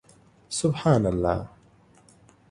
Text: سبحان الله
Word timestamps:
سبحان 0.49 1.05
الله 1.05 1.47